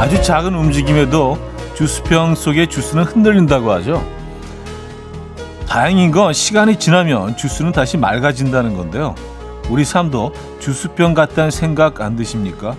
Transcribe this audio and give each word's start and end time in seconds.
아주 0.00 0.22
작은 0.22 0.54
움직임에도 0.54 1.36
주스병 1.74 2.34
속의 2.34 2.68
주스는 2.68 3.04
흔들린다고 3.04 3.70
하죠. 3.72 4.02
다행인 5.68 6.10
건 6.10 6.32
시간이 6.32 6.78
지나면 6.78 7.36
주스는 7.36 7.72
다시 7.72 7.98
맑아진다는 7.98 8.78
건데요. 8.78 9.14
우리 9.68 9.84
삶도 9.84 10.32
주스병 10.58 11.12
같다는 11.12 11.50
생각 11.50 12.00
안 12.00 12.16
드십니까? 12.16 12.76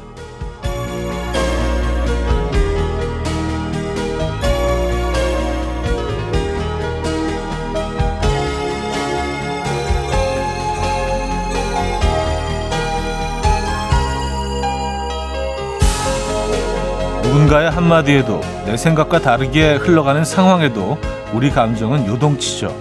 누군가의 17.31 17.71
한마디에도 17.71 18.41
내 18.65 18.75
생각과 18.75 19.19
다르게 19.21 19.75
흘러가는 19.75 20.25
상황에도 20.25 20.97
우리 21.31 21.49
감정은 21.49 22.05
요동치죠. 22.05 22.75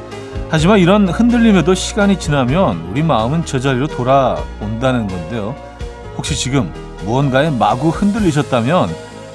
하지만 0.51 0.81
이런 0.81 1.09
흔들림에도 1.09 1.73
시간이 1.73 2.19
지나면 2.19 2.89
우리 2.91 3.05
마음은 3.05 3.45
제자리로 3.45 3.87
돌아온다는 3.87 5.07
건데요. 5.07 5.55
혹시 6.17 6.35
지금 6.35 6.73
무언가에 7.05 7.51
마구 7.51 7.91
흔들리셨다면 7.91 8.89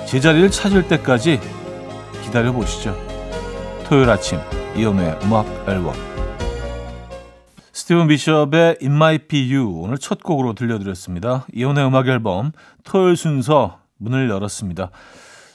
제자리를 0.06 0.52
찾을 0.52 0.86
때까지 0.90 1.40
기다려 2.22 2.52
보시죠. 2.52 2.94
토요일 3.86 4.10
아침 4.10 4.38
이연우의 4.76 5.20
음악 5.24 5.46
앨범 5.70 5.94
스티븐 7.72 8.10
비숍의 8.10 8.62
It 8.82 8.86
Might 8.88 9.28
Be 9.30 9.56
You 9.56 9.80
오늘 9.80 9.98
첫 9.98 10.22
곡으로 10.22 10.56
들려드렸습니다. 10.56 11.46
이연우의 11.54 11.88
음악 11.88 12.10
앨범 12.10 12.52
토요일 12.84 13.16
순서 13.16 13.85
문을 13.98 14.30
열었습니다. 14.30 14.92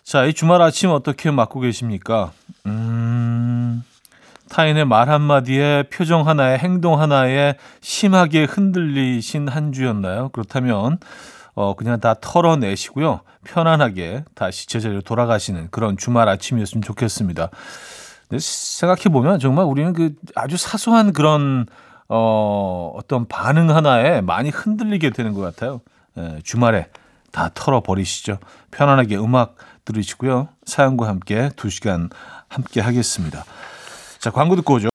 자, 0.03 0.25
이 0.25 0.33
주말 0.33 0.63
아침 0.63 0.91
어떻게 0.91 1.31
맞고 1.31 1.61
계십니까? 1.61 2.33
음, 2.67 3.85
타인의 4.49 4.85
말 4.85 5.09
한마디에 5.09 5.85
표정 5.85 6.27
하나에 6.27 6.59
행동 6.59 7.01
하나에 7.01 7.55
심하게 7.81 8.45
흔들리신 8.45 9.49
한 9.49 9.73
주였나요? 9.73 10.31
그렇다면, 10.31 10.99
어, 11.55 11.75
그냥 11.75 12.01
다 12.01 12.15
털어내시고요. 12.21 13.21
편안하게 13.45 14.25
다시 14.35 14.67
제자리로 14.67 15.03
돌아가시는 15.03 15.69
그런 15.71 15.97
주말 15.97 16.29
아침이었으면 16.29 16.83
좋겠습니다. 16.83 17.51
생각해보면 18.39 19.39
정말 19.39 19.65
우리는 19.67 19.93
그 19.93 20.15
아주 20.35 20.57
사소한 20.57 21.13
그런, 21.13 21.67
어, 22.09 22.93
어떤 22.97 23.29
반응 23.29 23.71
하나에 23.75 24.21
많이 24.21 24.51
흔들리게 24.51 25.11
되는 25.11 25.33
것 25.33 25.41
같아요. 25.41 25.81
예, 26.19 26.41
주말에 26.43 26.89
다 27.33 27.51
털어버리시죠. 27.55 28.39
편안하게 28.71 29.17
음악 29.17 29.57
들으시고요. 29.85 30.49
사연과 30.65 31.09
함께 31.09 31.51
2시간 31.57 32.11
함께 32.49 32.81
하겠습니다. 32.81 33.45
자, 34.19 34.31
광고 34.31 34.57
듣고 34.57 34.75
오죠. 34.75 34.90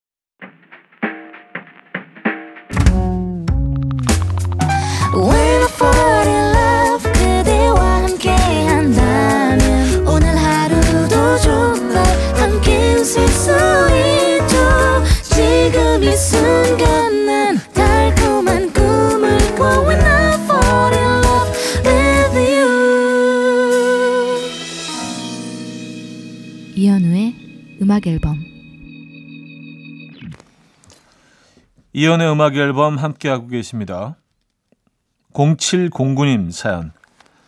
이연의 31.98 32.30
음악 32.30 32.58
앨범 32.58 32.98
함께하고 32.98 33.48
계십니다. 33.48 34.18
0709님 35.32 36.52
사연 36.52 36.92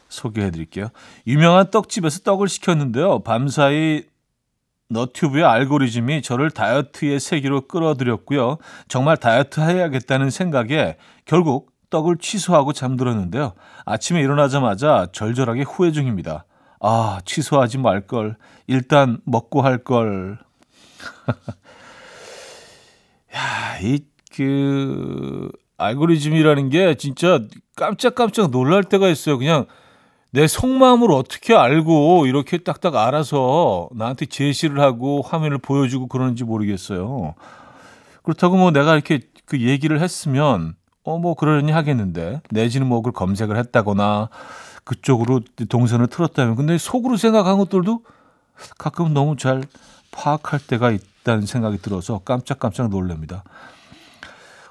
소개해 0.07 0.51
드릴게요. 0.51 0.87
유명한 1.27 1.69
떡집에서 1.69 2.19
떡을 2.19 2.47
시켰는데요. 2.47 3.23
밤사이 3.23 4.03
너튜브의 4.87 5.43
알고리즘이 5.43 6.21
저를 6.21 6.49
다이어트의 6.49 7.19
세계로 7.19 7.67
끌어들였고요. 7.67 8.59
정말 8.87 9.17
다이어트 9.17 9.59
해야겠다는 9.59 10.29
생각에 10.29 10.95
결국 11.25 11.73
떡을 11.89 12.17
취소하고 12.17 12.71
잠들었는데요. 12.71 13.51
아침에 13.85 14.21
일어나자마자 14.21 15.07
절절하게 15.11 15.63
후회 15.63 15.91
중입니다. 15.91 16.45
아, 16.79 17.19
취소하지 17.25 17.79
말걸. 17.79 18.37
일단 18.67 19.19
먹고 19.25 19.61
할 19.61 19.79
걸. 19.79 20.39
야, 23.35 23.77
이, 23.81 24.05
그, 24.37 25.49
알고리즘이라는 25.77 26.69
게 26.69 26.95
진짜 26.95 27.39
깜짝깜짝 27.75 28.51
놀랄 28.51 28.83
때가 28.83 29.09
있어요. 29.09 29.37
그냥 29.37 29.65
내 30.31 30.45
속마음을 30.45 31.11
어떻게 31.11 31.55
알고 31.55 32.25
이렇게 32.27 32.57
딱딱 32.57 32.95
알아서 32.95 33.89
나한테 33.93 34.25
제시를 34.25 34.79
하고 34.79 35.21
화면을 35.21 35.57
보여주고 35.57 36.07
그러는지 36.07 36.43
모르겠어요. 36.43 37.33
그렇다고 38.23 38.57
뭐 38.57 38.71
내가 38.71 38.93
이렇게 38.93 39.21
그 39.45 39.61
얘기를 39.61 40.01
했으면 40.01 40.75
어, 41.03 41.17
뭐 41.17 41.35
그러려니 41.35 41.71
하겠는데 41.71 42.41
내지는 42.51 42.87
뭐 42.87 42.99
그걸 42.99 43.13
검색을 43.13 43.57
했다거나 43.57 44.29
그쪽으로 44.83 45.41
동선을 45.69 46.07
틀었다면 46.07 46.55
근데 46.55 46.77
속으로 46.77 47.17
생각한 47.17 47.57
것들도 47.57 48.01
가끔 48.77 49.13
너무 49.13 49.37
잘 49.37 49.63
파악할 50.11 50.59
때가 50.67 50.91
있다는 50.91 51.45
생각이 51.45 51.77
들어서 51.77 52.19
깜짝깜짝 52.19 52.89
놀랍니다. 52.89 53.43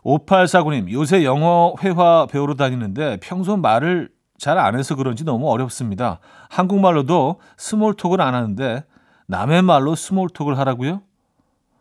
5849님, 0.06 0.92
요새 0.92 1.24
영어 1.24 1.74
회화 1.82 2.26
배우러 2.26 2.54
다니는데 2.54 3.18
평소 3.20 3.56
말을 3.56 4.10
잘 4.38 4.58
안 4.58 4.78
해서 4.78 4.94
그런지 4.94 5.24
너무 5.24 5.50
어렵습니다. 5.50 6.20
한국말로도 6.50 7.40
스몰톡을 7.56 8.20
안 8.20 8.34
하는데 8.34 8.84
남의 9.26 9.62
말로 9.62 9.94
스몰톡을 9.94 10.58
하라고요? 10.58 11.02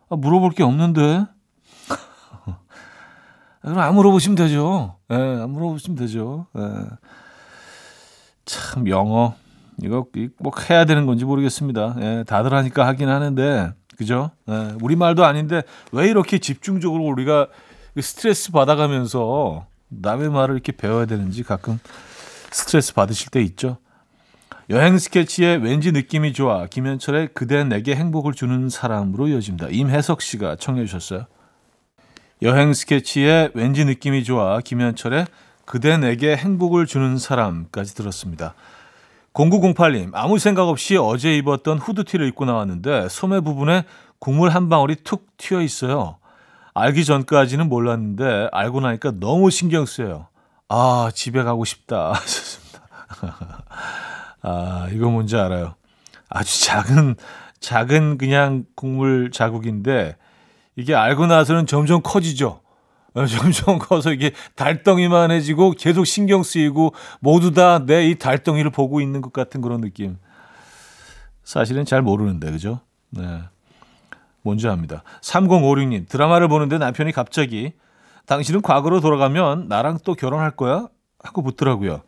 아, 0.08 0.16
물어볼 0.16 0.52
게 0.52 0.62
없는데. 0.64 1.26
그럼 3.60 3.78
안 3.78 3.94
물어보시면 3.94 4.36
되죠. 4.36 4.96
예, 5.10 5.16
네, 5.16 5.42
안 5.42 5.50
물어보시면 5.50 5.96
되죠. 5.98 6.46
예. 6.58 6.62
참 8.44 8.88
영어 8.88 9.34
이거 9.82 10.06
뭐 10.38 10.52
해야 10.70 10.84
되는 10.84 11.06
건지 11.06 11.24
모르겠습니다. 11.24 11.96
예, 12.00 12.24
다들 12.26 12.54
하니까 12.54 12.86
하긴 12.86 13.08
하는데 13.08 13.72
그죠? 13.98 14.30
예, 14.48 14.74
우리 14.80 14.96
말도 14.96 15.24
아닌데 15.24 15.62
왜 15.92 16.08
이렇게 16.08 16.38
집중적으로 16.38 17.04
우리가 17.04 17.48
스트레스 18.02 18.52
받아가면서 18.52 19.66
남의 19.88 20.30
말을 20.30 20.54
이렇게 20.54 20.72
배워야 20.72 21.06
되는지 21.06 21.42
가끔 21.42 21.78
스트레스 22.50 22.94
받으실 22.94 23.30
때 23.30 23.40
있죠. 23.42 23.78
여행 24.68 24.98
스케치에 24.98 25.56
왠지 25.56 25.92
느낌이 25.92 26.32
좋아 26.32 26.66
김현철의 26.66 27.30
그대 27.34 27.62
내게 27.62 27.94
행복을 27.94 28.32
주는 28.32 28.68
사람으로 28.68 29.28
이어집니다. 29.28 29.68
임혜석 29.70 30.20
씨가 30.20 30.56
청해 30.56 30.84
주셨어요. 30.86 31.26
여행 32.42 32.74
스케치에 32.74 33.50
왠지 33.54 33.84
느낌이 33.84 34.24
좋아 34.24 34.60
김현철의 34.60 35.26
그대 35.64 35.96
내게 35.98 36.36
행복을 36.36 36.86
주는 36.86 37.16
사람까지 37.16 37.94
들었습니다. 37.94 38.54
0908님, 39.34 40.10
아무 40.14 40.38
생각 40.38 40.68
없이 40.68 40.96
어제 40.96 41.36
입었던 41.36 41.78
후드티를 41.78 42.26
입고 42.28 42.46
나왔는데 42.46 43.08
소매 43.08 43.40
부분에 43.40 43.84
국물 44.18 44.50
한 44.50 44.68
방울이 44.68 44.96
툭 45.04 45.26
튀어 45.36 45.60
있어요. 45.60 46.16
알기 46.78 47.06
전까지는 47.06 47.70
몰랐는데 47.70 48.50
알고 48.52 48.80
나니까 48.80 49.12
너무 49.18 49.50
신경 49.50 49.86
쓰여요. 49.86 50.26
아, 50.68 51.10
집에 51.14 51.42
가고 51.42 51.64
싶다. 51.64 52.12
아, 54.42 54.86
이거 54.92 55.08
뭔지 55.08 55.36
알아요. 55.36 55.74
아주 56.28 56.64
작은, 56.64 57.14
작은 57.60 58.18
그냥 58.18 58.64
국물 58.74 59.30
자국인데 59.30 60.16
이게 60.76 60.94
알고 60.94 61.26
나서는 61.26 61.66
점점 61.66 62.02
커지죠. 62.02 62.60
어, 63.14 63.24
점점 63.26 63.78
커서 63.78 64.12
이게 64.12 64.32
달덩이만 64.54 65.30
해지고 65.30 65.70
계속 65.70 66.04
신경 66.04 66.42
쓰이고 66.42 66.92
모두 67.20 67.52
다 67.52 67.78
내 67.86 68.10
이 68.10 68.18
달덩이를 68.18 68.70
보고 68.70 69.00
있는 69.00 69.22
것 69.22 69.32
같은 69.32 69.62
그런 69.62 69.80
느낌. 69.80 70.18
사실은 71.42 71.86
잘 71.86 72.02
모르는데, 72.02 72.50
그죠? 72.50 72.80
네. 73.08 73.40
뭔지 74.46 74.68
압니다. 74.68 75.02
3056님, 75.22 76.08
드라마를 76.08 76.46
보는데 76.46 76.78
남편이 76.78 77.10
갑자기 77.10 77.72
당신은 78.26 78.62
과거로 78.62 79.00
돌아가면 79.00 79.66
나랑 79.66 79.98
또 80.04 80.14
결혼할 80.14 80.52
거야? 80.52 80.86
하고 81.18 81.42
묻더라고요. 81.42 82.02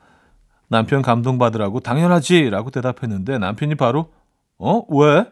남편 0.69 1.03
감동받으라고 1.03 1.81
당연하지 1.81 2.49
라고 2.51 2.71
대답했는데 2.71 3.39
남편이 3.39 3.75
바로 3.75 4.13
어? 4.59 4.83
왜? 4.89 5.27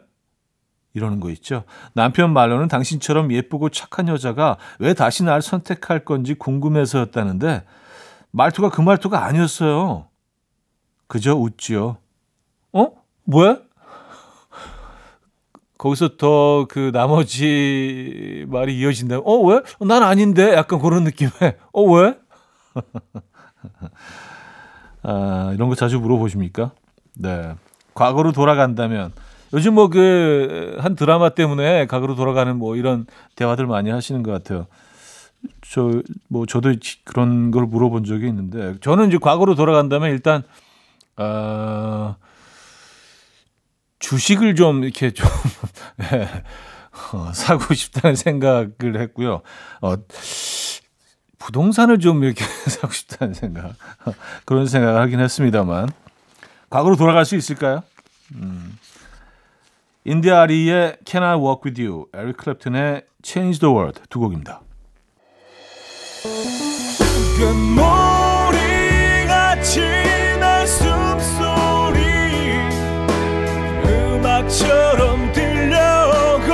이러는 0.93 1.19
거 1.19 1.29
있죠. 1.29 1.63
남편 1.93 2.33
말로는 2.33 2.67
당신처럼 2.67 3.31
예쁘고 3.31 3.69
착한 3.69 4.07
여자가 4.09 4.57
왜 4.79 4.93
다시 4.93 5.23
날 5.23 5.41
선택할 5.41 6.03
건지 6.03 6.33
궁금해서였다는데 6.33 7.63
말투가 8.31 8.69
그 8.69 8.81
말투가 8.81 9.23
아니었어요. 9.23 10.07
그저 11.07 11.35
웃지요. 11.35 11.97
어? 12.73 12.91
뭐야? 13.23 13.59
거기서 15.77 16.17
더그 16.17 16.91
나머지 16.93 18.45
말이 18.49 18.77
이어진다. 18.79 19.19
어, 19.19 19.37
왜? 19.45 19.57
어, 19.79 19.85
난 19.85 20.03
아닌데? 20.03 20.53
약간 20.53 20.79
그런 20.79 21.03
느낌에. 21.03 21.29
어, 21.71 21.83
왜? 21.83 22.17
아, 25.03 25.51
이런 25.53 25.69
거 25.69 25.75
자주 25.75 25.99
물어보십니까? 25.99 26.71
네. 27.15 27.53
과거로 27.93 28.31
돌아간다면 28.31 29.11
요즘 29.53 29.73
뭐 29.75 29.89
그 29.89 30.77
한 30.79 30.95
드라마 30.95 31.29
때문에 31.29 31.87
과거로 31.87 32.15
돌아가는 32.15 32.55
뭐 32.57 32.75
이런 32.75 33.05
대화들 33.35 33.65
많이 33.67 33.89
하시는 33.89 34.21
것 34.23 34.31
같아요. 34.31 34.67
저 35.71 36.01
뭐 36.27 36.45
저도 36.45 36.73
그런 37.05 37.51
걸 37.51 37.65
물어본 37.65 38.03
적이 38.03 38.27
있는데 38.27 38.75
저는 38.81 39.07
이제 39.07 39.17
과거로 39.19 39.55
돌아간다면 39.55 40.09
일단 40.11 40.43
어, 41.17 42.15
주식을 43.99 44.55
좀 44.55 44.83
이렇게 44.83 45.11
좀 45.11 45.27
네, 45.97 46.27
어, 47.13 47.31
사고 47.33 47.73
싶다는 47.73 48.15
생각을 48.15 48.99
했고요. 48.99 49.41
어, 49.81 49.95
부동산을 51.39 51.99
좀 51.99 52.23
이렇게 52.23 52.43
사고 52.69 52.91
싶다는 52.91 53.33
생각 53.33 53.73
그런 54.45 54.67
생각을 54.67 55.01
하긴 55.01 55.19
했습니다만 55.19 55.89
과거로 56.69 56.95
돌아갈 56.95 57.25
수 57.25 57.35
있을까요? 57.35 57.83
음. 58.35 58.77
인디아리의 60.05 60.97
Can 61.05 61.23
I 61.23 61.35
Walk 61.35 61.61
With 61.65 61.81
You, 61.81 62.05
에릭 62.13 62.37
클랩튼의 62.37 63.05
Change 63.23 63.59
the 63.59 63.73
World 63.73 64.01
두 64.09 64.19
곡입니다. 64.19 64.61
음악처럼 74.47 75.31
들려오고 75.33 76.47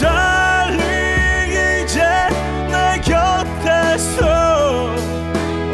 달리 0.00 1.84
이제 1.84 2.02
내 2.68 3.00
곁에서 3.00 4.90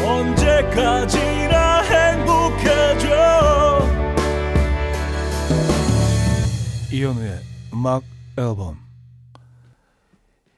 언제까지나 0.05 1.81
행복해져 1.81 3.09
이현우의 6.91 7.39
음악 7.73 8.03
앨범 8.37 8.77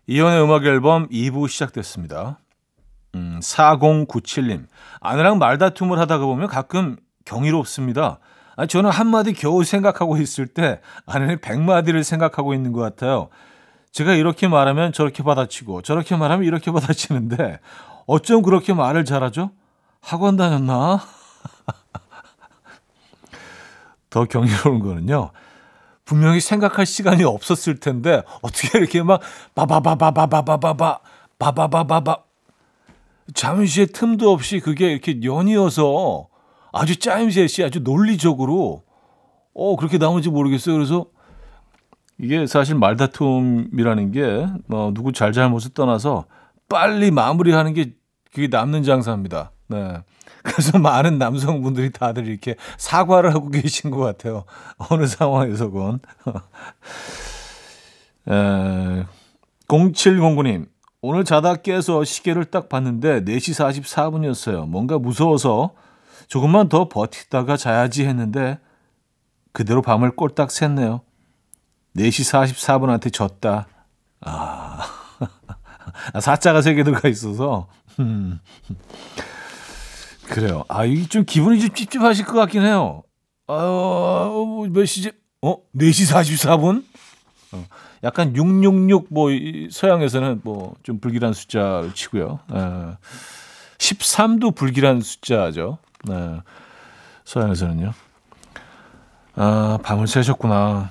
이연의 0.05 0.43
음악 0.43 0.65
앨범 0.65 1.09
2부 1.09 1.49
시작됐습니다. 1.49 2.39
음, 3.15 3.39
4097님. 3.41 4.67
아내랑 5.01 5.37
말다툼을 5.37 5.99
하다가 5.99 6.25
보면 6.25 6.47
가끔 6.47 6.95
경이롭습니다. 7.27 8.19
아니, 8.55 8.67
저는 8.67 8.89
한마디 8.89 9.33
겨우 9.33 9.63
생각하고 9.63 10.17
있을 10.17 10.47
때 10.47 10.79
아내는 11.05 11.41
백마디를 11.41 12.03
생각하고 12.03 12.53
있는 12.53 12.71
것 12.71 12.81
같아요. 12.81 13.29
제가 13.91 14.13
이렇게 14.13 14.47
말하면 14.47 14.93
저렇게 14.93 15.23
받아치고 15.23 15.81
저렇게 15.81 16.15
말하면 16.15 16.45
이렇게 16.45 16.71
받아치는데 16.71 17.59
어쩜 18.05 18.41
그렇게 18.41 18.73
말을 18.73 19.05
잘하죠? 19.05 19.51
학원 20.01 20.37
다녔나? 20.37 21.01
더 24.09 24.25
경이로운 24.25 24.79
거는요. 24.79 25.31
분명히 26.05 26.39
생각할 26.39 26.85
시간이 26.85 27.25
없었을 27.25 27.79
텐데 27.79 28.23
어떻게 28.41 28.77
이렇게 28.77 29.03
막 29.03 29.19
바바바바바바바바바 29.55 30.99
바바바바바 31.37 32.17
잠시의 33.33 33.87
틈도 33.87 34.31
없이 34.31 34.61
그게 34.61 34.91
이렇게 34.91 35.21
연이어서 35.21 36.29
아주 36.77 36.99
짜임새씨 36.99 37.63
아주 37.63 37.79
논리적으로 37.81 38.83
어 39.53 39.75
그렇게 39.75 39.97
나오는지 39.97 40.29
모르겠어요. 40.29 40.75
그래서 40.75 41.07
이게 42.19 42.47
사실 42.47 42.75
말다툼이라는 42.75 44.11
게 44.11 44.47
뭐 44.67 44.91
누구 44.93 45.11
잘잘못을 45.11 45.73
떠나서 45.73 46.25
빨리 46.69 47.11
마무리하는 47.11 47.73
게 47.73 47.93
그게 48.33 48.47
남는 48.47 48.83
장사입니다. 48.83 49.51
네. 49.67 49.97
그래서 50.43 50.77
많은 50.79 51.17
남성분들이 51.17 51.91
다들 51.91 52.27
이렇게 52.27 52.55
사과를 52.77 53.33
하고 53.33 53.49
계신 53.49 53.91
것 53.91 53.99
같아요. 53.99 54.45
어느 54.77 55.07
상황에서건. 55.07 55.99
에, 58.29 59.05
0709님, 59.67 60.67
오늘 61.01 61.23
자다 61.23 61.55
깨서 61.55 62.03
시계를 62.03 62.45
딱 62.45 62.69
봤는데 62.69 63.23
4시 63.23 63.83
44분이었어요. 63.83 64.67
뭔가 64.67 64.97
무서워서 64.97 65.71
조금만 66.27 66.69
더 66.69 66.89
버티다가 66.89 67.57
자야지 67.57 68.05
했는데 68.05 68.59
그대로 69.51 69.81
밤을 69.81 70.15
꼴딱 70.15 70.49
샜네요. 70.49 71.01
4시 71.95 72.51
44분한테 72.55 73.11
졌다. 73.11 73.67
아, 76.13 76.19
사자가 76.19 76.61
세개 76.61 76.83
들어가 76.83 77.07
있어서. 77.09 77.67
음. 77.99 78.39
그래요. 80.27 80.63
아, 80.67 80.85
이게 80.85 81.07
좀 81.07 81.25
기분이 81.25 81.59
좀 81.59 81.69
찝찝하실 81.73 82.25
것 82.25 82.33
같긴 82.33 82.63
해요. 82.63 83.03
어, 83.47 84.65
몇 84.69 84.85
시지? 84.85 85.11
어? 85.41 85.57
4시 85.75 86.13
44분? 86.13 86.83
어, 87.53 87.65
약간 88.03 88.35
666, 88.35 89.07
뭐, 89.09 89.29
서양에서는 89.71 90.41
뭐, 90.43 90.75
좀 90.83 90.99
불길한 90.99 91.33
숫자를 91.33 91.93
치고요. 91.93 92.39
에, 92.53 92.97
13도 93.77 94.53
불길한 94.55 95.01
숫자죠. 95.01 95.77
네, 96.07 96.41
서양에서는요. 97.25 97.93
아, 99.35 99.77
밤을 99.83 100.07
새셨구나. 100.07 100.89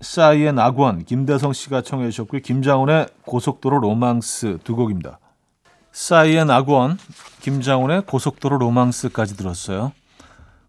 싸이의 0.00 0.52
낙원, 0.52 1.04
김대성 1.04 1.52
씨가 1.52 1.82
청해 1.82 2.10
주셨고요. 2.10 2.42
김장훈의 2.42 3.08
고속도로 3.22 3.78
로망스 3.78 4.58
두 4.62 4.76
곡입니다. 4.76 5.18
싸이의 5.92 6.44
낙원, 6.44 6.98
김장훈의 7.40 8.02
고속도로 8.02 8.58
로망스까지 8.58 9.36
들었어요. 9.36 9.92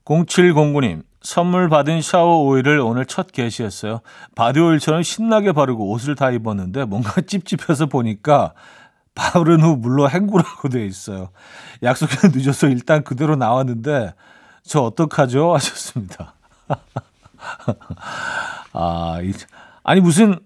0709님, 0.06 1.04
선물 1.22 1.68
받은 1.68 2.02
샤워 2.02 2.46
오일을 2.46 2.80
오늘 2.80 3.06
첫 3.06 3.34
개시했어요. 3.34 4.00
바디 4.36 4.62
오일처럼 4.62 5.04
신나게 5.04 5.52
바르고 5.52 5.92
옷을 5.92 6.16
다 6.16 6.32
입었는데 6.32 6.86
뭔가 6.86 7.20
찝찝해서 7.28 7.88
보니까 7.88 8.54
바른 9.18 9.62
후 9.62 9.76
물로 9.76 10.10
헹구라고 10.10 10.70
되어 10.70 10.86
있어요. 10.86 11.30
약속이 11.82 12.16
늦어서 12.38 12.68
일단 12.68 13.04
그대로 13.04 13.36
나왔는데 13.36 14.14
저 14.64 14.82
어떡하죠? 14.82 15.56
하셨습니다. 15.56 16.36
아, 18.74 19.20
아니 19.84 20.02
무슨 20.02 20.40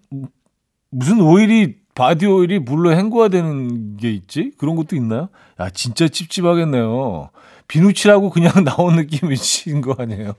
무슨 0.90 1.20
오일이 1.20 1.82
바디 1.96 2.26
오일이 2.26 2.60
물로 2.60 2.96
헹궈야 2.96 3.28
되는 3.28 3.98
게 3.98 4.12
있지? 4.12 4.54
그런 4.58 4.78
것도 4.78 4.96
있나요? 4.96 5.28
야, 5.60 5.70
진짜 5.70 6.08
찝찝하겠네요. 6.08 7.30
비누칠하고 7.68 8.30
그냥 8.30 8.54
나온 8.64 8.96
느낌이신 8.96 9.82
거 9.82 9.96
아니에요? 9.98 10.36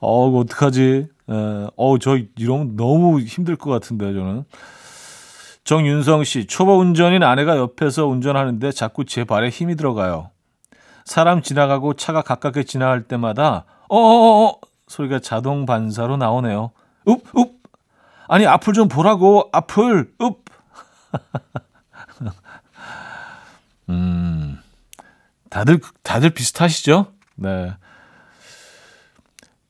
어, 0.00 0.38
어떡하지? 0.38 1.08
에, 1.30 1.66
어, 1.76 1.98
저 1.98 2.18
이러면 2.36 2.76
너무 2.76 3.20
힘들 3.20 3.56
것 3.56 3.70
같은데, 3.70 4.12
저는. 4.12 4.44
정윤성 5.64 6.24
씨, 6.24 6.46
초보 6.46 6.78
운전인 6.78 7.22
아내가 7.22 7.56
옆에서 7.56 8.06
운전하는데 8.06 8.70
자꾸 8.72 9.04
제 9.06 9.24
발에 9.24 9.48
힘이 9.48 9.76
들어가요. 9.76 10.30
사람 11.04 11.42
지나가고 11.42 11.94
차가 11.94 12.22
가깝게 12.22 12.64
지나갈 12.64 13.02
때마다 13.02 13.64
어어어 13.88 14.58
소리가 14.88 15.18
자동 15.20 15.66
반사로 15.66 16.16
나오네요. 16.18 16.70
읍, 17.08 17.36
읍, 17.36 17.52
아니 18.28 18.46
앞을 18.46 18.74
좀 18.74 18.88
보라고 18.88 19.48
앞을 19.52 20.12
읍. 20.20 20.44
음, 23.88 24.58
다들 25.50 25.80
다들 26.02 26.30
비슷하시죠? 26.30 27.12
네. 27.36 27.74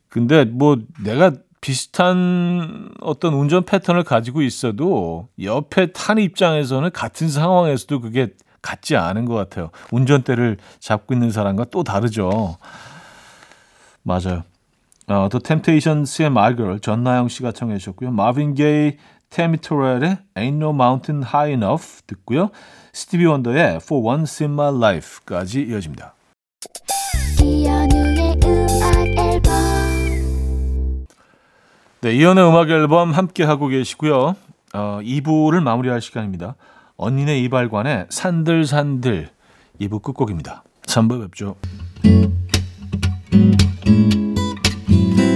근데 0.09 0.45
뭐 0.45 0.77
내가 1.03 1.33
비슷한 1.65 2.91
어떤 3.01 3.33
운전 3.33 3.65
패턴을 3.65 4.05
가지고 4.05 4.43
있어도 4.43 5.29
옆에 5.43 5.93
탄 5.93 6.19
입장에서는 6.19 6.91
같은 6.91 7.31
상황에서도 7.31 8.03
그게 8.03 8.35
같지 8.61 8.97
않은 8.97 9.25
것 9.25 9.33
같아요. 9.33 9.71
운전대를 9.91 10.59
잡고 10.79 11.15
있는 11.15 11.31
사람과 11.31 11.65
또 11.71 11.83
다르죠. 11.83 12.59
맞아요. 14.03 14.43
어, 15.07 15.31
Temptations의 15.31 16.27
My 16.27 16.55
Girl 16.55 16.81
전나영 16.81 17.29
씨가 17.29 17.53
청해 17.53 17.79
주셨고요. 17.79 18.11
마빈 18.11 18.53
게이, 18.53 18.99
테미 19.31 19.57
토렐의 19.63 20.19
Ain't 20.35 20.57
No 20.57 20.69
Mountain 20.69 21.25
High 21.25 21.53
Enough 21.53 22.03
듣고요. 22.07 22.51
스티비 22.93 23.25
원더의 23.25 23.77
For 23.77 24.05
Once 24.05 24.45
in 24.45 24.53
My 24.53 24.69
Life까지 24.69 25.63
이어집니다. 25.63 26.15
네, 32.05 32.13
이현우의 32.17 32.51
음악 32.51 32.69
앨범 32.69 33.13
함께 33.13 33.45
하고 33.45 33.67
계시고요. 33.67 34.37
어, 34.75 34.99
2부를 35.03 35.63
마무리할 35.63 36.03
시간입니다. 36.03 36.55
언니네 36.99 37.39
이발관의 37.41 38.09
산들산들 38.11 39.31
2부 39.81 40.03
끝곡입니다. 40.03 40.65
3부 40.83 41.23
뵙죠. 41.23 41.57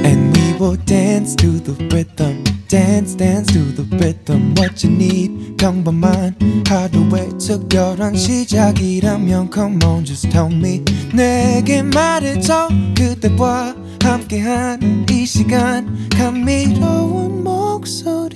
And 0.04 0.38
we 0.38 0.52
will 0.60 0.76
dance 0.84 1.34
to 1.36 1.52
the 1.52 1.86
rhythm. 1.86 2.57
Dance 2.68 3.16
dance 3.16 3.50
to 3.50 3.72
the 3.74 3.84
rhythm 3.96 4.54
what 4.58 4.86
you 4.86 4.94
need 4.94 5.56
평범한 5.56 6.36
하루의 6.68 7.30
특별한 7.38 8.14
시작이라면 8.14 9.50
come 9.52 9.78
on 9.84 10.04
just 10.04 10.28
tell 10.30 10.52
me 10.52 10.84
내게 11.14 11.82
말해줘 11.82 12.68
그대와 12.94 13.74
함께한 14.02 15.06
이 15.10 15.24
시간 15.24 16.08
감미로운 16.10 17.42
목소리 17.42 18.28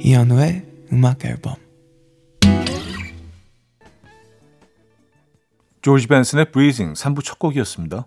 이현우의 0.00 0.64
음악 0.92 1.24
앨범 1.26 1.54
조지 5.82 6.06
벤슨의 6.06 6.52
Breathing 6.52 6.94
3부 6.94 7.24
첫 7.24 7.38
곡이었습니다. 7.38 8.06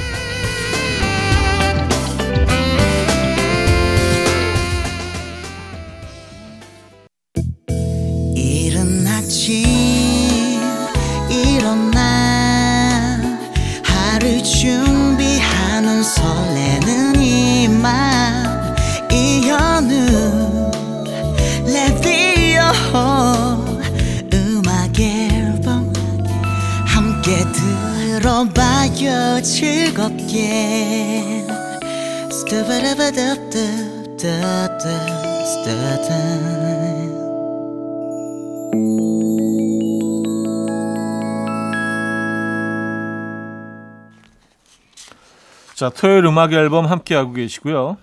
자, 45.73 45.89
토요일 45.89 46.25
음악 46.25 46.53
앨범 46.53 46.85
함께하고 46.85 47.33
계시고요. 47.33 47.97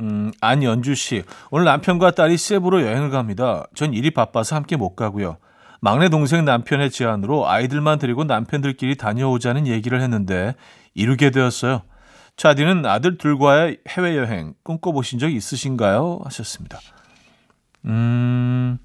음, 0.00 0.32
안연주 0.40 0.94
씨. 0.94 1.24
오늘 1.50 1.66
남편과 1.66 2.12
딸이 2.12 2.38
세부로 2.38 2.80
여행을 2.80 3.10
갑니다. 3.10 3.66
전 3.74 3.92
일이 3.92 4.10
바빠서 4.10 4.56
함께 4.56 4.76
못 4.76 4.96
가고요. 4.96 5.36
막내 5.82 6.08
동생 6.08 6.46
남편의 6.46 6.90
제안으로 6.90 7.50
아이들만 7.50 7.98
데리고 7.98 8.24
남편들끼리 8.24 8.96
다녀오자는 8.96 9.66
얘기를 9.66 10.00
했는데 10.00 10.54
이루게 10.94 11.28
되었어요. 11.28 11.82
차디는 12.36 12.86
아들 12.86 13.18
둘과의 13.18 13.78
해외여행 13.88 14.54
꿈꿔보신 14.62 15.18
적 15.18 15.28
있으신가요? 15.30 16.20
하셨습니다. 16.24 16.78
음, 17.84 18.78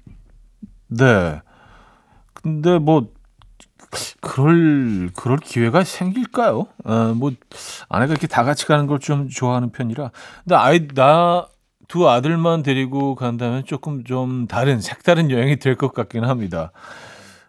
네. 0.88 1.40
근데 2.34 2.78
뭐, 2.78 3.08
그럴, 4.20 5.10
그럴 5.16 5.38
기회가 5.38 5.82
생길까요? 5.82 6.66
어, 6.84 7.14
뭐, 7.16 7.32
아내가 7.88 8.12
이렇게 8.12 8.26
다 8.26 8.44
같이 8.44 8.66
가는 8.66 8.86
걸 8.86 8.98
좀 9.00 9.28
좋아하는 9.28 9.70
편이라. 9.70 10.10
근데 10.44 10.54
아이, 10.54 10.86
나, 10.88 11.48
두 11.88 12.08
아들만 12.08 12.62
데리고 12.62 13.14
간다면 13.14 13.64
조금 13.64 14.04
좀 14.04 14.46
다른 14.46 14.80
색다른 14.80 15.30
여행이 15.30 15.56
될 15.56 15.74
것 15.74 15.94
같긴 15.94 16.24
합니다. 16.24 16.70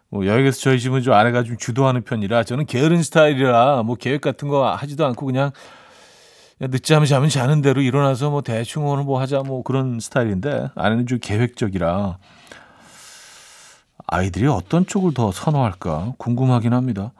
뭐 0.08 0.24
여행에서 0.26 0.58
저희 0.60 0.80
집은 0.80 1.02
좀 1.02 1.12
아내가 1.14 1.42
좀 1.44 1.56
주도하는 1.58 2.02
편이라 2.02 2.42
저는 2.44 2.66
게으른 2.66 3.02
스타일이라 3.02 3.82
뭐 3.84 3.94
계획 3.96 4.22
같은 4.22 4.48
거 4.48 4.68
하지도 4.74 5.04
않고 5.06 5.26
그냥 5.26 5.52
늦잠 6.68 7.04
자면 7.06 7.30
자는 7.30 7.62
대로 7.62 7.80
일어나서 7.80 8.30
뭐 8.30 8.42
대충 8.42 8.86
오늘 8.86 9.04
뭐 9.04 9.18
하자 9.18 9.40
뭐 9.40 9.62
그런 9.62 9.98
스타일인데 9.98 10.70
아내는 10.74 11.06
좀 11.06 11.18
계획적이라 11.18 12.18
아이들이 14.06 14.46
어떤 14.46 14.86
쪽을 14.86 15.14
더 15.14 15.32
선호할까 15.32 16.14
궁금하긴 16.18 16.74
합니다. 16.74 17.12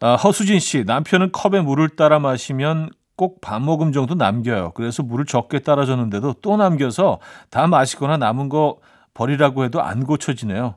아, 0.00 0.16
허수진 0.16 0.58
씨 0.58 0.84
남편은 0.84 1.32
컵에 1.32 1.62
물을 1.62 1.88
따라 1.88 2.18
마시면 2.18 2.90
꼭반 3.16 3.62
모금 3.62 3.92
정도 3.92 4.14
남겨요. 4.14 4.72
그래서 4.72 5.02
물을 5.02 5.24
적게 5.24 5.60
따라 5.60 5.86
줬는데도 5.86 6.34
또 6.42 6.56
남겨서 6.56 7.20
다 7.48 7.66
마시거나 7.66 8.18
남은 8.18 8.48
거 8.50 8.80
버리라고 9.14 9.64
해도 9.64 9.80
안 9.80 10.04
고쳐지네요. 10.04 10.74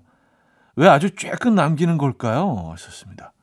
왜 0.75 0.87
아주 0.87 1.09
쬐끔 1.09 1.53
남기는 1.53 1.97
걸까요? 1.97 2.69
하셨습니다. 2.71 3.33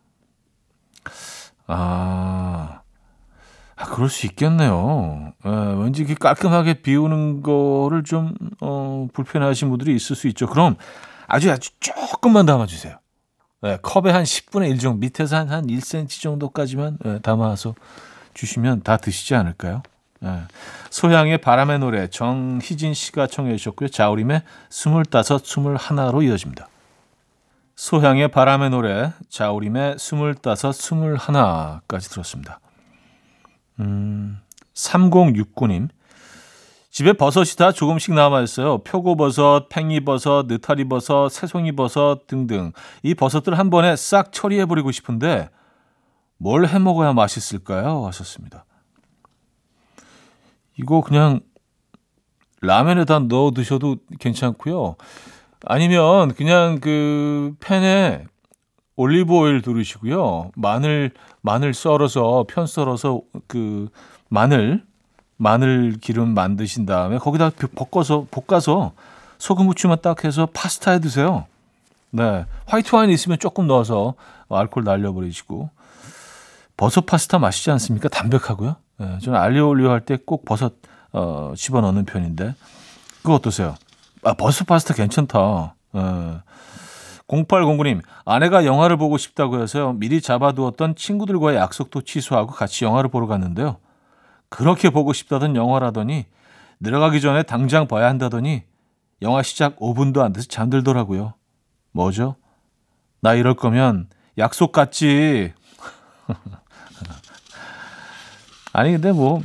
아, 1.67 2.81
아 3.77 3.87
그럴 3.87 4.09
수 4.09 4.27
있겠네요. 4.27 5.33
에, 5.45 5.49
예, 5.49 5.83
왠지 5.83 6.05
깔끔하게 6.15 6.75
비우는 6.83 7.43
거를 7.43 8.05
좀 8.05 8.35
어, 8.61 9.09
불편해하신 9.13 9.69
분들이 9.69 9.95
있을 9.97 10.15
수 10.15 10.29
있죠. 10.29 10.47
그럼 10.47 10.77
아주 11.27 11.51
아주 11.51 11.71
조금만 11.81 12.47
담아주세요. 12.47 12.97
에, 13.65 13.79
컵에 13.83 14.11
한 14.11 14.25
10분의 14.25 14.71
1 14.71 14.79
정도, 14.79 14.99
밑에서 14.99 15.37
한, 15.37 15.49
한 15.51 15.67
1cm 15.67 16.21
정도까지만 16.21 16.99
에, 17.05 17.19
담아서 17.21 17.75
주시면 18.35 18.83
다 18.83 18.97
드시지 18.97 19.35
않을까요? 19.35 19.83
네. 20.21 20.43
소향의 20.91 21.39
바람의 21.39 21.81
노래 21.81 22.09
정희진 22.09 22.95
씨가 22.95 23.27
청해 23.27 23.57
주셨고요. 23.57 23.89
자우림의 23.89 24.43
스물다섯, 24.71 25.45
스물하나로 25.45 26.23
이어집니다. 26.23 26.69
소향의 27.77 28.29
바람의 28.29 28.71
노래 28.71 29.13
자우림의 29.29 29.97
스물다섯, 29.99 30.75
스물하나까지 30.75 32.09
들었습니다. 32.09 32.61
음, 33.81 34.39
3069님 34.75 35.89
집에 36.91 37.13
버섯이 37.13 37.57
다 37.59 37.73
조금씩 37.73 38.15
남아있어요. 38.15 38.79
표고버섯, 38.85 39.69
팽이버섯, 39.69 40.47
느타리버섯, 40.47 41.33
새송이버섯 41.33 42.29
등등. 42.29 42.73
이 43.03 43.15
버섯들 43.15 43.59
한 43.59 43.69
번에 43.71 43.97
싹 43.97 44.33
처리해버리고 44.33 44.93
싶은데 44.93 45.49
뭘 46.37 46.67
해 46.67 46.79
먹어야 46.79 47.13
맛있을까요? 47.13 48.07
하셨습니다. 48.07 48.65
이거 50.79 51.01
그냥 51.01 51.41
라면에다 52.61 53.21
넣어 53.21 53.51
드셔도 53.53 53.97
괜찮고요. 54.21 54.97
아니면 55.67 56.35
그냥 56.35 56.79
그 56.81 57.55
팬에 57.61 58.27
올리브 58.97 59.33
오일 59.35 59.61
두르시고요. 59.63 60.51
마늘 60.55 61.11
마늘 61.41 61.75
썰어서 61.75 62.45
편 62.49 62.67
썰어서 62.67 63.21
그 63.49 63.89
마늘 64.29 64.85
마늘 65.37 65.97
기름 66.01 66.35
만드신 66.35 66.87
다음에 66.87 67.19
거기다 67.19 67.51
볶아서 67.75 68.27
볶아서 68.31 68.93
소금 69.39 69.67
후추만 69.69 69.99
딱 70.01 70.25
해서 70.25 70.47
파스타에 70.47 71.01
드세요. 71.01 71.47
네. 72.11 72.47
화이트 72.67 72.95
와인 72.95 73.11
있으면 73.11 73.39
조금 73.41 73.67
넣어서 73.67 74.15
알코올 74.49 74.85
날려버리시고 74.85 75.71
버섯 76.77 77.07
파스타 77.07 77.39
맛있지 77.41 77.71
않습니까? 77.73 78.09
담백하고요. 78.09 78.77
예, 79.01 79.19
저는 79.21 79.39
알리오 79.39 79.69
올리오 79.69 79.91
할 79.91 80.01
때 80.03 80.17
꼭 80.25 80.45
버섯 80.45 80.75
어, 81.13 81.53
집어 81.57 81.81
넣는 81.81 82.05
편인데 82.05 82.55
그거 83.23 83.35
어떠세요? 83.35 83.75
아 84.23 84.35
버섯 84.35 84.65
파스타 84.67 84.95
괜찮다. 84.95 85.39
어. 85.93 86.43
0809님, 87.43 88.03
아내가 88.25 88.65
영화를 88.65 88.97
보고 88.97 89.19
싶다고 89.19 89.61
해서요. 89.61 89.95
미리 89.95 90.21
잡아두었던 90.21 90.95
친구들과의 90.95 91.57
약속도 91.57 92.03
취소하고 92.03 92.53
같이 92.53 92.85
영화를 92.85 93.11
보러 93.11 93.27
갔는데요. 93.27 93.79
그렇게 94.49 94.91
보고 94.91 95.13
싶다던 95.13 95.57
영화라더니 95.57 96.27
들어가기 96.83 97.21
전에 97.21 97.43
당장 97.43 97.89
봐야 97.89 98.09
한다더니 98.09 98.63
영화 99.23 99.43
시작 99.43 99.79
5분도 99.79 100.21
안 100.21 100.33
돼서 100.33 100.47
잠들더라고요. 100.49 101.35
뭐죠? 101.93 102.37
나 103.21 103.35
이럴 103.35 103.55
거면 103.55 104.09
약속 104.39 104.73
같지. 104.73 105.53
아니 108.73 108.93
근데 108.93 109.13
뭐 109.13 109.41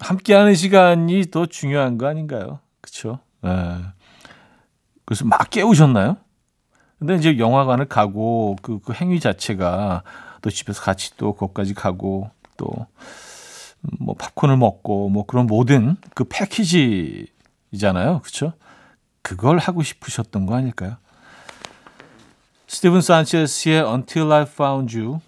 함께하는 0.00 0.54
시간이 0.54 1.30
더 1.30 1.46
중요한 1.46 1.98
거 1.98 2.06
아닌가요? 2.06 2.60
그렇죠? 2.80 3.18
예. 3.44 3.76
그래서 5.04 5.24
막 5.24 5.50
깨우셨나요? 5.50 6.16
근데 6.98 7.16
이제 7.16 7.38
영화관을 7.38 7.86
가고 7.86 8.56
그, 8.62 8.80
그 8.80 8.92
행위 8.92 9.20
자체가 9.20 10.02
또 10.42 10.50
집에서 10.50 10.82
같이 10.82 11.16
또 11.16 11.34
거기까지 11.34 11.74
가고 11.74 12.30
또 12.56 12.86
뭐 13.80 14.14
팝콘을 14.14 14.56
먹고 14.56 15.08
뭐 15.08 15.24
그런 15.26 15.46
모든 15.46 15.96
그 16.14 16.24
패키지잖아요. 16.24 18.20
그렇죠? 18.20 18.52
그걸 19.22 19.58
하고 19.58 19.82
싶으셨던 19.82 20.46
거 20.46 20.54
아닐까요? 20.54 20.96
스티븐 22.66 23.00
산체스의 23.00 23.82
Until 23.82 24.32
I 24.32 24.42
Found 24.42 24.98
You 24.98 25.20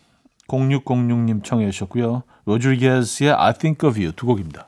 0606님 0.49 1.45
청해 1.45 1.71
주셨고요. 1.71 2.23
로드리게스의 2.45 3.33
I 3.33 3.55
Think 3.55 3.89
of 3.89 3.99
You 3.99 4.13
두 4.13 4.27
곡입니다. 4.27 4.67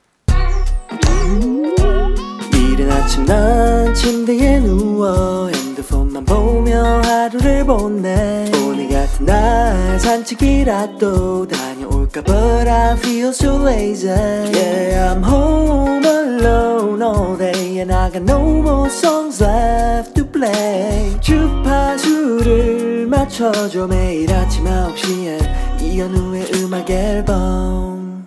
이른 2.55 2.91
아침 2.91 3.25
난 3.27 3.95
침대에 3.95 4.61
누워 4.61 5.49
핸드폰 5.49 6.02
만 6.23 6.25
보며 6.25 7.01
하루를 7.03 7.65
보내. 7.65 8.51
오늘 8.65 8.89
같은 8.89 9.27
날 9.27 9.99
산책이라도 9.99 11.49
다녀올까? 11.49 12.23
But 12.23 12.69
I 12.69 12.97
feel 12.97 13.29
so 13.29 13.67
lazy. 13.67 14.11
Yeah 14.11 15.15
I'm 15.15 15.25
home 15.25 16.05
alone 16.05 17.03
all 17.03 17.37
day 17.37 17.81
And 17.81 17.93
I 17.93 18.11
got 18.11 18.23
no 18.23 18.41
more 18.61 18.89
songs 18.89 19.43
left 19.43 20.15
to 20.15 20.25
play. 20.31 21.19
주파수를 21.21 23.07
맞춰줘 23.07 23.87
매일 23.87 24.33
아침 24.33 24.65
9시에. 24.65 25.81
이현우의 25.81 26.53
음악 26.55 26.89
앨범. 26.91 28.27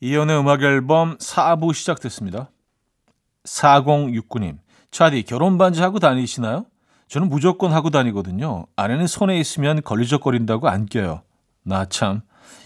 이연의 0.00 0.38
음악 0.38 0.62
앨범 0.62 1.16
4부 1.18 1.74
시작됐습니다. 1.74 2.50
4069님, 3.44 4.58
차디 4.92 5.24
결혼 5.24 5.58
반지 5.58 5.80
하고 5.82 5.98
다니시나요? 5.98 6.66
저는 7.08 7.28
무조건 7.28 7.72
하고 7.72 7.90
다니거든요. 7.90 8.66
아내는 8.76 9.06
손에 9.06 9.38
있으면 9.40 9.82
걸리적거린다고 9.82 10.68
안 10.68 10.86
껴요. 10.86 11.22
나 11.62 11.86
참, 11.86 12.20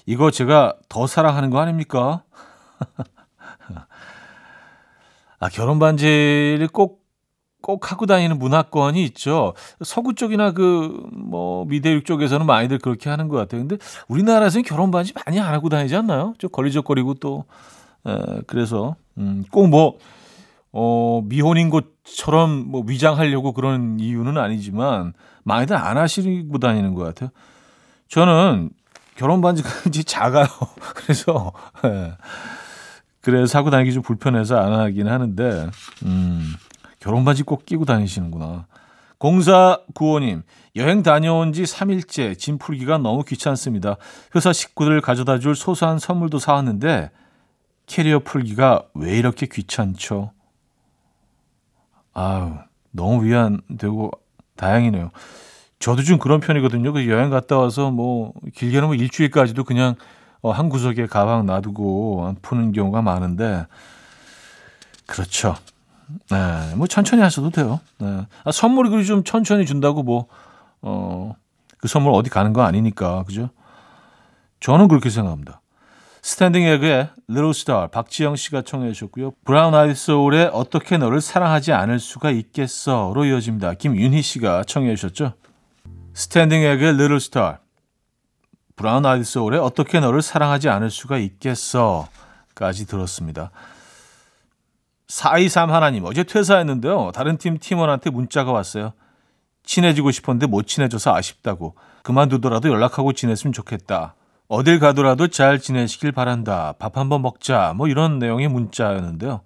이거 0.05 0.31
제가 0.31 0.75
더 0.89 1.07
사랑하는 1.07 1.51
거 1.51 1.61
아닙니까? 1.61 2.25
아, 5.39 5.49
결혼 5.49 5.79
반지를 5.79 6.69
꼭, 6.73 7.03
꼭 7.63 7.91
하고 7.93 8.07
다니는 8.07 8.39
문화권이 8.39 9.03
있죠. 9.07 9.55
서구 9.85 10.15
쪽이나 10.15 10.53
그, 10.53 11.09
뭐, 11.13 11.65
미대륙 11.67 12.05
쪽에서는 12.05 12.45
많이들 12.45 12.79
그렇게 12.79 13.11
하는 13.11 13.29
것 13.29 13.37
같아요. 13.37 13.61
근데 13.61 13.77
우리나라에서는 14.09 14.65
결혼 14.65 14.91
반지 14.91 15.13
많이 15.25 15.39
안 15.41 15.55
하고 15.55 15.69
다니지 15.69 15.95
않나요? 15.97 16.35
좀 16.39 16.51
걸리적거리고 16.51 17.15
또, 17.15 17.45
에, 18.07 18.19
그래서, 18.49 18.97
음, 19.19 19.45
꼭 19.51 19.69
뭐, 19.69 19.99
어, 20.73 21.23
미혼인 21.25 21.71
것처럼 21.71 22.51
뭐 22.69 22.83
위장하려고 22.87 23.53
그런 23.53 24.01
이유는 24.01 24.39
아니지만 24.39 25.13
많이들 25.45 25.77
안 25.77 25.99
하시고 25.99 26.59
다니는 26.59 26.95
것 26.95 27.05
같아요. 27.05 27.31
저는 28.09 28.71
결혼 29.17 29.41
반지가 29.41 29.69
이제 29.87 30.03
작아요. 30.03 30.47
그래서 30.95 31.53
예. 31.85 32.17
그래서 33.21 33.59
하고 33.59 33.71
다니기 33.71 33.93
좀 33.93 34.03
불편해서 34.03 34.59
안 34.59 34.73
하긴 34.73 35.09
하는데 35.09 35.71
음, 36.05 36.55
결혼 36.99 37.25
반지 37.25 37.43
꼭 37.43 37.65
끼고 37.67 37.85
다니시는구나. 37.85 38.67
공사 39.19 39.79
구호님 39.95 40.43
여행 40.75 41.05
다녀온 41.05 41.53
지 41.53 41.63
3일째 41.63 42.37
짐 42.37 42.59
풀기가 42.59 42.99
너무 42.99 43.23
귀찮습니다. 43.23 43.97
회사 44.35 44.53
식구들 44.53 45.01
가져다 45.01 45.39
줄 45.39 45.55
소소한 45.55 45.99
선물도 45.99 46.41
사왔는데 46.41 47.11
캐리어 47.87 48.21
풀기가 48.21 48.85
왜 48.95 49.17
이렇게 49.17 49.47
귀찮죠? 49.47 50.33
아유, 52.15 52.55
너무 52.91 53.25
위안되고 53.25 54.11
다행이네요. 54.57 55.11
저도 55.79 56.03
좀 56.03 56.19
그런 56.19 56.41
편이거든요. 56.41 56.93
그 56.93 57.09
여행 57.09 57.31
갔다 57.31 57.59
와서 57.59 57.91
뭐 57.91 58.33
길게는 58.55 58.87
뭐 58.87 58.95
일주일까지도 58.95 59.65
그냥 59.65 59.97
어, 60.41 60.51
한 60.51 60.69
구석에 60.69 61.07
가방 61.07 61.47
놔두고 61.47 62.27
안 62.27 62.37
푸는 62.43 62.73
경우가 62.73 63.03
많은데 63.03 63.67
그렇죠. 65.07 65.57
네, 66.31 66.75
뭐 66.77 66.87
천천히 66.87 67.23
하셔도 67.23 67.51
돼요. 67.51 67.81
네. 67.99 68.27
아, 68.45 68.53
선물이 68.53 68.91
그리 68.91 69.07
좀 69.07 69.25
천천히 69.25 69.65
준다고 69.67 70.03
뭐 70.03 70.27
어, 70.83 71.35
그 71.79 71.89
선물 71.89 72.13
어디 72.13 72.29
가는 72.29 72.53
거 72.53 72.63
아니니까 72.63 73.25
그죠? 73.25 73.51
저는 74.61 74.89
그렇게 74.89 75.11
생각합니다. 75.11 75.62
스탠딩 76.25 76.63
에그의 76.63 77.11
Little 77.29 77.51
Star 77.51 77.89
박지영 77.89 78.37
씨가 78.37 78.63
청해 78.63 78.93
주셨고요. 78.93 79.33
브라운 79.45 79.75
아이드 79.75 79.95
소울의 79.95 80.51
어떻게 80.53 80.97
너를 80.97 81.21
사랑하지 81.21 81.73
않을 81.73 81.99
수가 81.99 82.31
있겠어로 82.31 83.25
이어집니다. 83.25 83.75
김윤희 83.75 84.23
씨가 84.23 84.63
청해 84.63 84.95
주셨죠. 84.95 85.35
스탠딩 86.15 86.63
에그의 86.63 86.91
Little 86.91 87.17
Star 87.17 87.57
브라운 88.77 89.05
아이드 89.05 89.25
소울의 89.25 89.59
어떻게 89.59 89.99
너를 89.99 90.23
사랑하지 90.23 90.69
않을 90.69 90.91
수가 90.91 91.19
있겠어까지 91.19 92.87
들었습니다. 92.87 93.51
423 95.09 95.73
하나님 95.73 96.05
어제 96.05 96.23
퇴사했는데요. 96.23 97.11
다른 97.13 97.37
팀 97.37 97.59
팀원한테 97.59 98.11
문자가 98.11 98.53
왔어요. 98.53 98.93
친해지고 99.65 100.13
싶었는데 100.13 100.47
못 100.47 100.69
친해져서 100.69 101.15
아쉽다고. 101.15 101.75
그만두더라도 102.05 102.69
연락하고 102.69 103.13
지냈으면 103.13 103.53
좋겠다. 103.53 104.15
어딜 104.53 104.79
가더라도 104.81 105.29
잘 105.29 105.59
지내시길 105.59 106.13
바란다. 106.13 106.75
밥 106.79 106.99
한번 106.99 107.23
먹자. 107.23 107.73
뭐 107.75 107.89
이런 107.89 108.19
내용의 108.19 108.49
문자였는데요. 108.49 109.41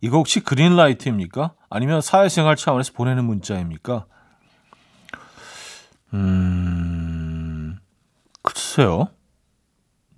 이거 0.00 0.18
혹시 0.18 0.38
그린라이트입니까? 0.38 1.54
아니면 1.68 2.00
사회생활 2.00 2.54
차원에서 2.54 2.92
보내는 2.92 3.24
문자입니까? 3.24 4.04
음, 6.14 7.76
글쎄요. 8.42 9.08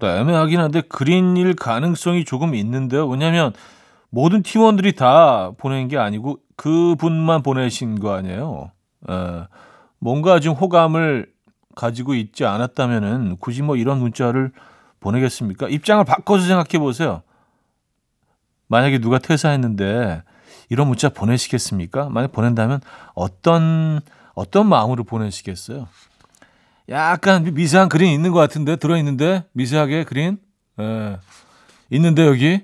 네, 0.00 0.20
애매하긴 0.20 0.60
한데 0.60 0.82
그린일 0.82 1.56
가능성이 1.56 2.26
조금 2.26 2.54
있는데요. 2.54 3.08
왜냐하면 3.08 3.54
모든 4.10 4.42
팀원들이 4.42 4.94
다 4.94 5.52
보낸 5.56 5.88
게 5.88 5.96
아니고 5.96 6.40
그분만 6.56 7.42
보내신 7.42 7.98
거 7.98 8.12
아니에요. 8.12 8.72
에, 9.08 9.14
뭔가 10.00 10.38
좀 10.38 10.54
호감을 10.54 11.32
가지고 11.74 12.14
있지 12.14 12.44
않았다면은 12.44 13.36
굳이 13.38 13.62
뭐 13.62 13.76
이런 13.76 13.98
문자를 13.98 14.52
보내겠습니까? 15.00 15.68
입장을 15.68 16.02
바꿔서 16.04 16.46
생각해 16.46 16.78
보세요. 16.78 17.22
만약에 18.68 18.98
누가 18.98 19.18
퇴사했는데 19.18 20.22
이런 20.70 20.88
문자 20.88 21.08
보내시겠습니까? 21.08 22.08
만약 22.08 22.32
보낸다면 22.32 22.80
어떤 23.14 24.00
어떤 24.34 24.68
마음으로 24.68 25.04
보내시겠어요? 25.04 25.86
약간 26.88 27.54
미세한 27.54 27.88
그린 27.88 28.12
있는 28.12 28.32
것 28.32 28.38
같은데 28.38 28.76
들어 28.76 28.96
있는데 28.98 29.44
미세하게 29.52 30.04
그린 30.04 30.38
예. 30.80 31.18
있는데 31.90 32.26
여기 32.26 32.62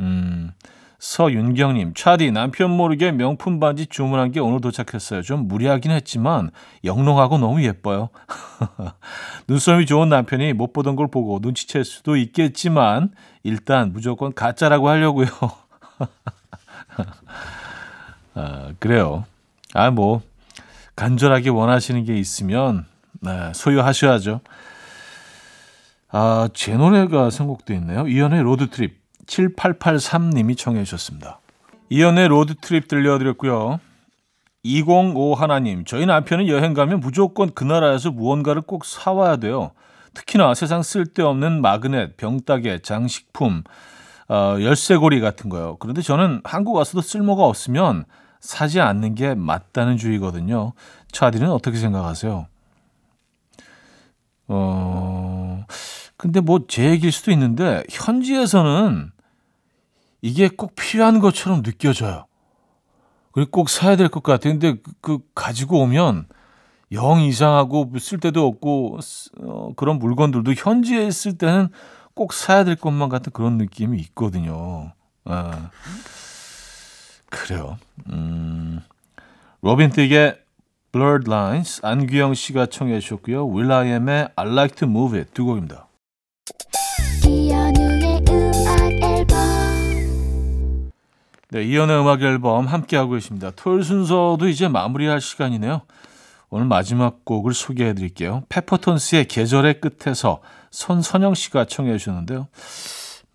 음. 0.00 0.52
서윤경님, 0.98 1.94
차디 1.94 2.32
남편 2.32 2.70
모르게 2.70 3.12
명품 3.12 3.60
반지 3.60 3.86
주문한 3.86 4.32
게 4.32 4.40
오늘 4.40 4.60
도착했어요. 4.60 5.22
좀 5.22 5.46
무리하긴 5.46 5.92
했지만 5.92 6.50
영롱하고 6.84 7.38
너무 7.38 7.62
예뻐요. 7.62 8.08
눈썰미 9.46 9.86
좋은 9.86 10.08
남편이 10.08 10.54
못 10.54 10.72
보던 10.72 10.96
걸 10.96 11.08
보고 11.08 11.38
눈치챌 11.40 11.84
수도 11.84 12.16
있겠지만 12.16 13.12
일단 13.44 13.92
무조건 13.92 14.34
가짜라고 14.34 14.88
하려고요. 14.88 15.28
아, 18.34 18.72
그래요. 18.80 19.24
아, 19.74 19.92
뭐 19.92 20.20
간절하게 20.96 21.50
원하시는 21.50 22.04
게 22.04 22.16
있으면 22.16 22.86
네, 23.20 23.52
소유하셔야죠. 23.54 24.40
아, 26.10 26.48
제 26.54 26.76
노래가 26.76 27.30
선곡돼 27.30 27.74
있네요. 27.76 28.08
이현우의 28.08 28.42
Road 28.42 28.66
Trip. 28.66 28.97
7883님이 29.28 30.56
청해 30.56 30.84
주셨습니다. 30.84 31.40
이현우의 31.90 32.28
Road 32.28 32.58
Trip 32.58 32.88
들려드렸고요. 32.88 33.80
2051님, 34.64 35.84
저희 35.84 36.04
남편은 36.04 36.48
여행 36.48 36.74
가면 36.74 37.00
무조건 37.00 37.50
그 37.54 37.64
나라에서 37.64 38.10
무언가를 38.10 38.62
꼭 38.62 38.84
사와야 38.84 39.36
돼요. 39.36 39.70
특히나 40.14 40.52
세상 40.54 40.82
쓸데없는 40.82 41.62
magnet, 41.62 42.16
병따개, 42.16 42.80
장식품, 42.80 43.62
어, 44.28 44.56
열쇠고리 44.60 45.20
같은 45.20 45.48
거요. 45.48 45.76
그런데 45.78 46.02
저는 46.02 46.40
한국 46.44 46.74
와서도 46.74 47.00
쓸모가 47.00 47.44
없으면 47.44 48.04
사지 48.40 48.80
않는 48.80 49.14
게 49.14 49.34
맞다는 49.34 49.96
주의거든요. 49.96 50.72
차디는 51.12 51.50
어떻게 51.50 51.78
생각하세요? 51.78 52.46
어, 54.48 55.64
근데 56.16 56.40
뭐 56.40 56.60
제 56.68 56.90
얘기일 56.90 57.12
수도 57.12 57.30
있는데 57.30 57.84
현지에서는 57.90 59.12
이게 60.20 60.48
꼭 60.48 60.74
필요한 60.74 61.20
것처럼 61.20 61.62
느껴져요. 61.62 62.26
그리고 63.32 63.50
꼭 63.50 63.68
사야 63.68 63.96
될 63.96 64.08
것. 64.08 64.22
근데 64.40 64.74
그, 64.74 64.92
그 65.00 65.18
가지고 65.34 65.80
오면 65.82 66.26
영 66.92 67.20
이상하고 67.20 67.92
쓸 67.98 68.18
데도 68.18 68.46
없고 68.46 68.98
어, 69.42 69.72
그런 69.76 69.98
물건들도 69.98 70.52
현지에 70.54 71.06
있을 71.06 71.36
때는 71.38 71.68
꼭 72.14 72.32
사야 72.32 72.64
될 72.64 72.76
것만 72.76 73.08
같은 73.08 73.32
그런 73.32 73.58
느낌이 73.58 74.00
있거든요. 74.00 74.92
아, 75.24 75.70
그래요. 77.30 77.78
음, 78.10 78.80
로빈 79.60 79.90
시크의 79.90 80.40
Blurred 80.90 81.30
Lines 81.30 81.80
안규영 81.84 82.34
씨가 82.34 82.66
청해 82.66 82.98
주셨고요. 83.00 83.46
윌아이엠의 83.46 84.30
I 84.34 84.46
Like 84.48 84.76
to 84.76 84.88
Move 84.88 85.18
It 85.18 85.32
두 85.32 85.44
곡입니다. 85.44 85.86
네, 91.50 91.64
이현우의 91.64 92.00
음악 92.00 92.20
앨범 92.20 92.66
함께하고 92.66 93.12
계십니다. 93.12 93.50
토요일 93.56 93.82
순서도 93.82 94.48
이제 94.48 94.68
마무리할 94.68 95.20
시간이네요. 95.20 95.80
오늘 96.50 96.66
마지막 96.66 97.24
곡을 97.24 97.54
소개해 97.54 97.94
드릴게요. 97.94 98.42
페퍼톤스의 98.50 99.28
계절의 99.28 99.80
끝에서 99.80 100.40
손선영 100.70 101.34
씨가 101.34 101.64
청해 101.64 101.96
주셨는데요. 101.96 102.48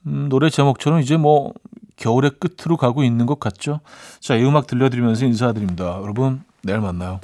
음, 0.05 0.29
노래 0.29 0.51
제목처럼 0.51 0.99
이제 0.99 1.17
뭐 1.17 1.53
겨울의 1.95 2.33
끝으로 2.39 2.77
가고 2.77 3.03
있는 3.03 3.25
것 3.25 3.39
같죠? 3.39 3.79
자, 4.19 4.35
이 4.35 4.43
음악 4.43 4.67
들려드리면서 4.67 5.25
인사드립니다. 5.25 5.99
여러분, 6.01 6.43
내일 6.61 6.81
만나요. 6.81 7.19